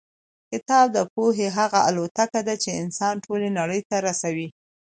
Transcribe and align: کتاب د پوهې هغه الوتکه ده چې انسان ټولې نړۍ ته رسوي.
کتاب 0.51 0.85
د 0.95 0.97
پوهې 1.13 1.47
هغه 1.57 1.79
الوتکه 1.89 2.41
ده 2.47 2.55
چې 2.63 2.79
انسان 2.81 3.13
ټولې 3.25 3.49
نړۍ 3.59 3.81
ته 3.89 3.97
رسوي. 4.07 4.47